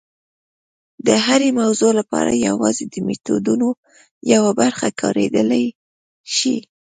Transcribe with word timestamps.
د 1.07 1.09
هرې 1.25 1.49
موضوع 1.59 1.91
لپاره 1.99 2.31
یوازې 2.47 2.85
د 2.87 2.95
میتودونو 3.07 3.67
یوه 4.33 4.51
برخه 4.61 4.87
کارېدلی 5.01 5.65
شي. 6.35 6.55